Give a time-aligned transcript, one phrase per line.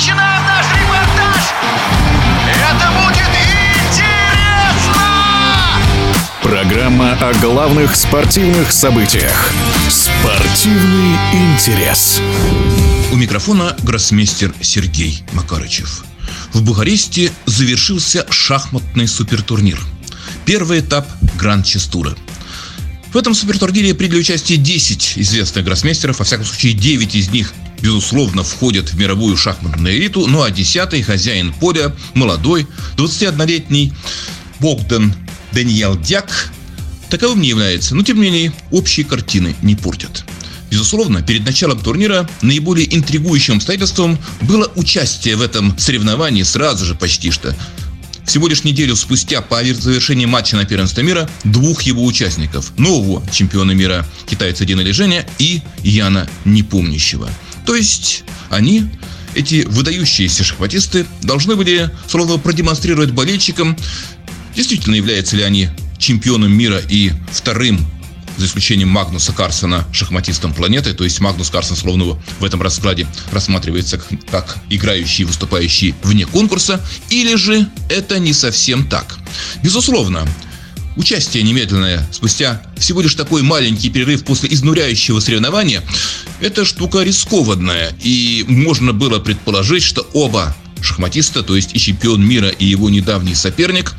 [0.00, 1.52] начинаем наш репортаж!
[2.48, 3.28] Это будет
[3.84, 5.02] интересно!
[6.42, 9.52] Программа о главных спортивных событиях.
[9.90, 12.18] Спортивный интерес.
[13.12, 16.02] У микрофона гроссмейстер Сергей Макарычев.
[16.54, 19.78] В Бухаресте завершился шахматный супертурнир.
[20.46, 21.06] Первый этап
[21.38, 22.16] Гранд-Честура.
[23.12, 27.52] В этом супертурнире приняли участие 10 известных гроссмейстеров, во всяком случае 9 из них
[27.82, 33.92] безусловно, входят в мировую шахматную элиту, ну а десятый хозяин поля, молодой, 21-летний
[34.60, 35.14] Богдан
[35.52, 36.52] Даниэл Дяк,
[37.10, 40.24] таковым не является, но тем не менее общие картины не портят.
[40.70, 47.32] Безусловно, перед началом турнира наиболее интригующим обстоятельством было участие в этом соревновании сразу же почти
[47.32, 47.56] что
[48.24, 52.72] всего лишь неделю спустя по завершении матча на первенство мира двух его участников.
[52.78, 57.28] Нового чемпиона мира китайца Дина Лежения и Яна Непомнящего.
[57.70, 58.90] То есть они,
[59.36, 63.76] эти выдающиеся шахматисты, должны были словно продемонстрировать болельщикам,
[64.56, 67.86] действительно являются ли они чемпионом мира и вторым
[68.38, 74.02] за исключением Магнуса Карсона, шахматистом планеты, то есть Магнус Карсон словно в этом раскладе рассматривается
[74.32, 79.16] как играющий и выступающий вне конкурса, или же это не совсем так.
[79.62, 80.26] Безусловно,
[81.00, 85.82] Участие немедленное, спустя всего лишь такой маленький перерыв после изнуряющего соревнования,
[86.42, 92.50] это штука рискованная, и можно было предположить, что оба шахматиста, то есть и чемпион мира,
[92.50, 93.94] и его недавний соперник,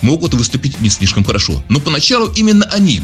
[0.00, 1.62] могут выступить не слишком хорошо.
[1.68, 3.02] Но поначалу именно они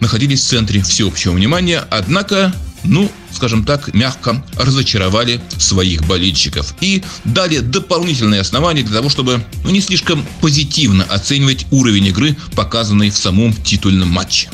[0.00, 2.54] находились в центре всеобщего внимания, однако,
[2.84, 9.70] ну, скажем так, мягко разочаровали своих болельщиков и дали дополнительные основания для того, чтобы ну,
[9.70, 14.48] не слишком позитивно оценивать уровень игры, показанный в самом титульном матче.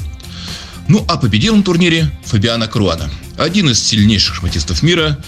[0.88, 5.18] Ну а победил на турнире Фабиана Круана, один из сильнейших шахматистов мира.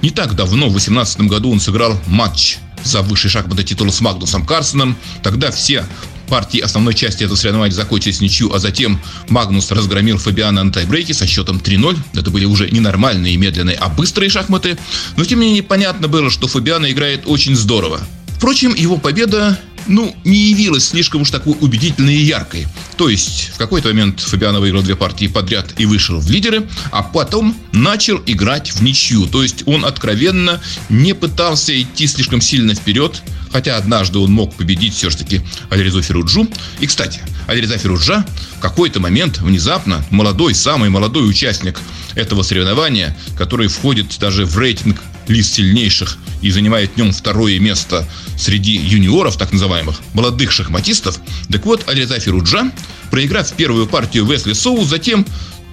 [0.00, 4.44] Не так давно, в 2018 году, он сыграл матч за высший шахматный титул с Магнусом
[4.44, 4.96] Карсоном.
[5.22, 5.86] Тогда все
[6.32, 8.98] партии основной части этого соревнования закончились ничью, а затем
[9.28, 11.98] Магнус разгромил Фабиана на тайбрейке со счетом 3-0.
[12.14, 14.78] Это были уже не нормальные, медленные, а быстрые шахматы.
[15.18, 18.00] Но тем не менее понятно было, что Фабиана играет очень здорово.
[18.38, 22.66] Впрочем, его победа ну, не явилась слишком уж такой убедительной и яркой.
[22.96, 27.02] То есть, в какой-то момент Фабиано выиграл две партии подряд и вышел в лидеры, а
[27.02, 29.26] потом начал играть в ничью.
[29.26, 34.94] То есть, он откровенно не пытался идти слишком сильно вперед, хотя однажды он мог победить
[34.94, 36.48] все-таки Алиризу Феруджу.
[36.80, 38.24] И, кстати, Алириза Феруджа
[38.56, 41.78] в какой-то момент внезапно молодой, самый молодой участник
[42.14, 48.08] этого соревнования, который входит даже в рейтинг лист сильнейших и занимает в нем второе место
[48.36, 51.20] среди юниоров, так называемых, молодых шахматистов.
[51.50, 52.70] Так вот, Алириза Феруджа,
[53.10, 55.24] проиграв первую партию Весли Соу, затем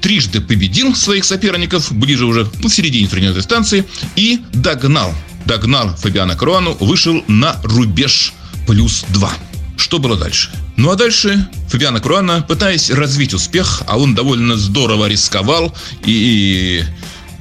[0.02, 3.86] трижды победил своих соперников, ближе уже ну, в середине турнирной дистанции,
[4.16, 5.14] и догнал
[5.46, 8.34] догнал Фабиана Круану, вышел на рубеж
[8.68, 9.32] плюс 2.
[9.78, 10.52] Что было дальше?
[10.76, 16.84] Ну а дальше Фабиана Круана, пытаясь развить успех, а он довольно здорово рисковал и,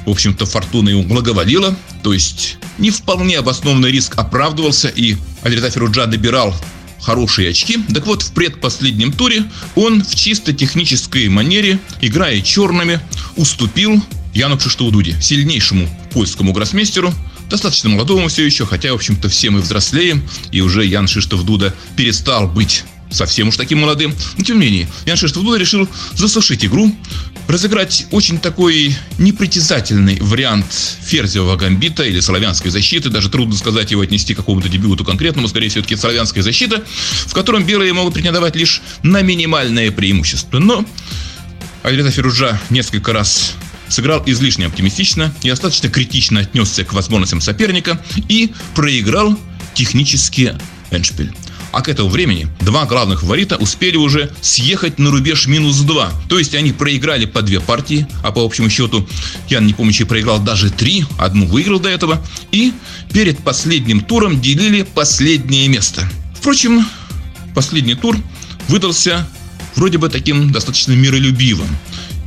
[0.06, 6.06] в общем-то, фортуна ему благоволила, то есть не вполне обоснованный риск оправдывался, и Алирта Феруджа
[6.06, 6.54] добирал
[7.00, 7.78] хорошие очки.
[7.92, 9.44] Так вот, в предпоследнем туре
[9.74, 13.00] он в чисто технической манере, играя черными,
[13.36, 14.02] уступил
[14.34, 17.12] Яну Кшиштоудуди, сильнейшему польскому гроссмейстеру,
[17.48, 20.22] достаточно молодому все еще, хотя, в общем-то, все мы взрослеем,
[20.52, 24.14] и уже Ян Шиштов Дуда перестал быть совсем уж таким молодым.
[24.36, 26.94] Но тем не менее, Ян Шиштов Дуда решил засушить игру,
[27.46, 30.66] разыграть очень такой непритязательный вариант
[31.02, 35.70] ферзевого гамбита или славянской защиты, даже трудно сказать его отнести к какому-то дебюту конкретному, скорее
[35.70, 36.84] все-таки славянская защита,
[37.26, 40.58] в котором белые могут претендовать лишь на минимальное преимущество.
[40.58, 40.84] Но
[41.82, 43.54] Альреза Феруджа несколько раз
[43.88, 49.38] сыграл излишне оптимистично и достаточно критично отнесся к возможностям соперника и проиграл
[49.74, 50.54] технически
[50.90, 51.32] Эншпиль.
[51.70, 56.12] А к этому времени два главных фаворита успели уже съехать на рубеж минус 2.
[56.28, 59.06] То есть они проиграли по две партии, а по общему счету
[59.48, 62.24] Ян Непомнящий проиграл даже три, одну выиграл до этого.
[62.52, 62.72] И
[63.12, 66.08] перед последним туром делили последнее место.
[66.34, 66.86] Впрочем,
[67.54, 68.16] последний тур
[68.68, 69.28] выдался
[69.76, 71.68] вроде бы таким достаточно миролюбивым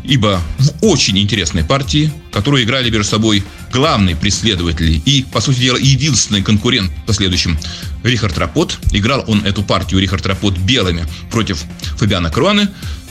[0.04, 5.78] ибо в очень интересной партии, которую играли между собой главные преследователи и, по сути дела,
[5.78, 7.58] единственный конкурент в последующем
[8.04, 8.80] Рихард Рапот.
[8.92, 11.64] Играл он эту партию Рихард Рапот белыми против
[11.98, 12.70] Фабиана Круаны.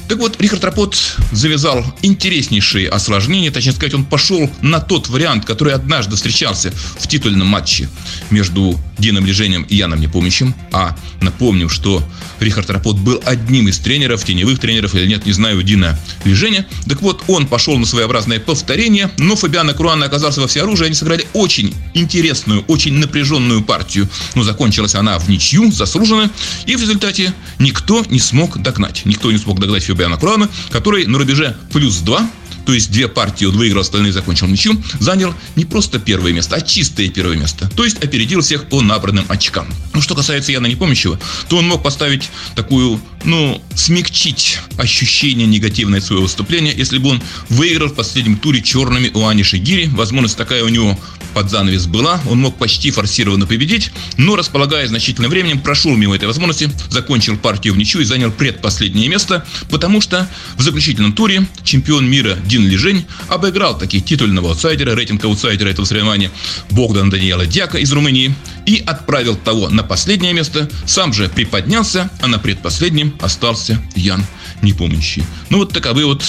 [0.08, 0.96] Так вот, Рихард Рапот
[1.30, 7.46] завязал интереснейшие осложнения, точнее сказать, он пошел на тот вариант, который однажды встречался в титульном
[7.46, 7.88] матче
[8.30, 10.54] между Дином Лежением и Яном Непомнящим.
[10.72, 12.02] А напомним, что
[12.40, 16.66] Рихард Рапот был одним из тренеров, теневых тренеров или нет, не знаю, Дина Лежения.
[16.88, 20.86] Так вот, он пошел на своеобразное повторение, но Фабиано Круана оказался во всеоружии.
[20.86, 24.08] Они сыграли очень интересную, очень напряженную партию.
[24.34, 26.30] Но закончилась она в ничью, заслуженно.
[26.66, 29.02] И в результате никто не смог догнать.
[29.04, 32.30] Никто не смог догнать Фабиано Круана, который на рубеже плюс 2
[32.70, 36.60] то есть две партии он выиграл, остальные закончил ничью, занял не просто первое место, а
[36.60, 37.68] чистое первое место.
[37.74, 39.66] То есть опередил всех по набранным очкам.
[39.92, 41.18] Ну, что касается Яна Непомнящего,
[41.48, 47.88] то он мог поставить такую, ну, смягчить ощущение негативное своего выступления, если бы он выиграл
[47.88, 49.88] в последнем туре черными у Ани Шигири.
[49.88, 50.96] Возможность такая у него
[51.34, 56.26] под занавес была, он мог почти форсированно победить, но, располагая значительным временем, прошел мимо этой
[56.26, 62.08] возможности, закончил партию в ничью и занял предпоследнее место, потому что в заключительном туре чемпион
[62.08, 66.30] мира Дин Лижень обыграл таки титульного аутсайдера, рейтинг аутсайдера этого соревнования
[66.70, 68.34] Богдана Даниэла Дяка из Румынии
[68.66, 74.24] и отправил того на последнее место, сам же приподнялся, а на предпоследнем остался Ян
[74.62, 75.24] Непомнящий.
[75.48, 76.22] Ну вот таковы вот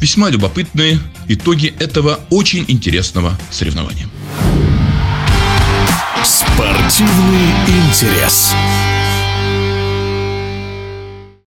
[0.00, 0.98] весьма любопытные
[1.28, 4.08] итоги этого очень интересного соревнования.
[6.24, 8.52] Спортивный интерес.